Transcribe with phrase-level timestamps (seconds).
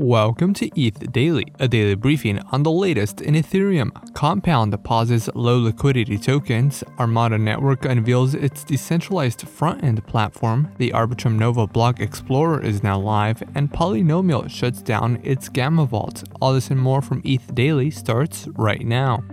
[0.00, 3.90] Welcome to ETH Daily, a daily briefing on the latest in Ethereum.
[4.14, 11.36] Compound pauses low liquidity tokens, Armada Network unveils its decentralized front end platform, the Arbitrum
[11.36, 16.22] Nova Block Explorer is now live, and Polynomial shuts down its Gamma Vault.
[16.40, 19.24] All this and more from ETH Daily starts right now.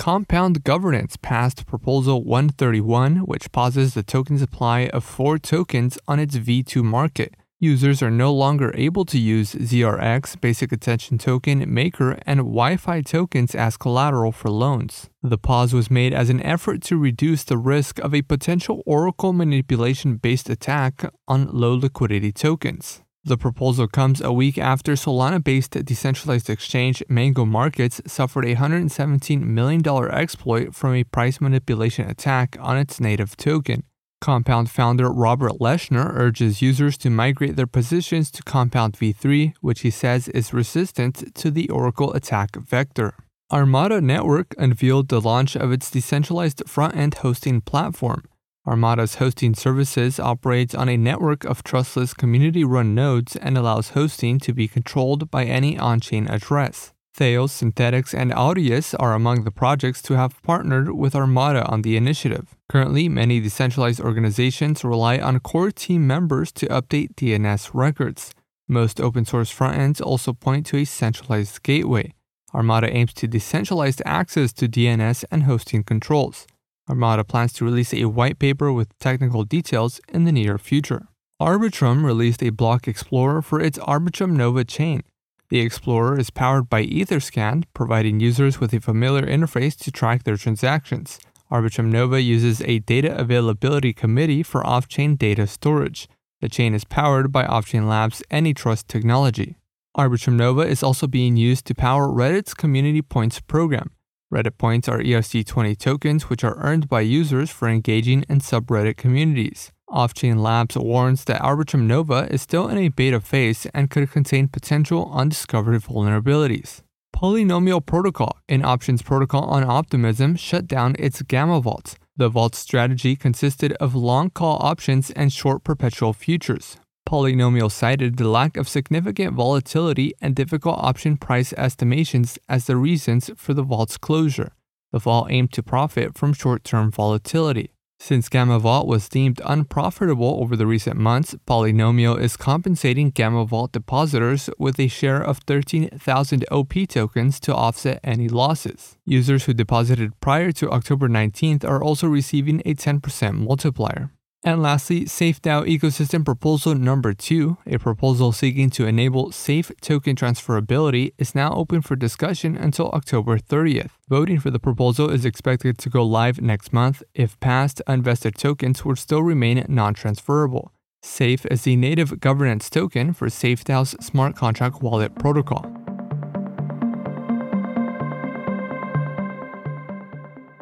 [0.00, 6.38] Compound Governance passed Proposal 131, which pauses the token supply of four tokens on its
[6.38, 7.34] V2 market.
[7.58, 13.54] Users are no longer able to use ZRX, Basic Attention Token, Maker, and YFI tokens
[13.54, 15.10] as collateral for loans.
[15.22, 19.34] The pause was made as an effort to reduce the risk of a potential Oracle
[19.34, 23.02] manipulation based attack on low liquidity tokens.
[23.22, 29.42] The proposal comes a week after Solana based decentralized exchange Mango Markets suffered a $117
[29.42, 33.82] million exploit from a price manipulation attack on its native token.
[34.22, 39.90] Compound founder Robert Leshner urges users to migrate their positions to Compound v3, which he
[39.90, 43.14] says is resistant to the Oracle attack vector.
[43.52, 48.24] Armada Network unveiled the launch of its decentralized front end hosting platform.
[48.66, 54.38] Armada's hosting services operates on a network of trustless community run nodes and allows hosting
[54.38, 56.92] to be controlled by any on chain address.
[57.14, 61.96] Theos, Synthetix, and Audius are among the projects to have partnered with Armada on the
[61.96, 62.54] initiative.
[62.68, 68.32] Currently, many decentralized organizations rely on core team members to update DNS records.
[68.68, 72.14] Most open source frontends also point to a centralized gateway.
[72.54, 76.46] Armada aims to decentralize access to DNS and hosting controls.
[76.90, 81.06] Armada plans to release a white paper with technical details in the near future.
[81.40, 85.02] Arbitrum released a block explorer for its Arbitrum Nova chain.
[85.50, 90.36] The explorer is powered by Etherscan, providing users with a familiar interface to track their
[90.36, 91.20] transactions.
[91.50, 96.08] Arbitrum Nova uses a data availability committee for off chain data storage.
[96.40, 99.56] The chain is powered by Offchain Labs AnyTrust technology.
[99.96, 103.92] Arbitrum Nova is also being used to power Reddit's Community Points program.
[104.32, 109.72] Reddit points are ERC20 tokens which are earned by users for engaging in subreddit communities.
[109.88, 114.46] Offchain Labs warns that Arbitrum Nova is still in a beta phase and could contain
[114.46, 116.82] potential undiscovered vulnerabilities.
[117.12, 121.96] Polynomial Protocol, an options protocol on Optimism, shut down its Gamma Vault.
[122.16, 126.76] The vault strategy consisted of long call options and short perpetual futures.
[127.08, 133.30] Polynomial cited the lack of significant volatility and difficult option price estimations as the reasons
[133.36, 134.52] for the vault's closure.
[134.92, 137.72] The vault aimed to profit from short term volatility.
[138.02, 143.72] Since Gamma Vault was deemed unprofitable over the recent months, Polynomial is compensating Gamma Vault
[143.72, 148.96] depositors with a share of 13,000 OP tokens to offset any losses.
[149.04, 154.10] Users who deposited prior to October 19th are also receiving a 10% multiplier.
[154.42, 161.12] And lastly, SafeDAO ecosystem proposal number two, a proposal seeking to enable safe token transferability,
[161.18, 163.90] is now open for discussion until October 30th.
[164.08, 167.02] Voting for the proposal is expected to go live next month.
[167.14, 170.72] If passed, unvested tokens would still remain non transferable.
[171.02, 175.79] SAFE is the native governance token for SafeDAO's smart contract wallet protocol.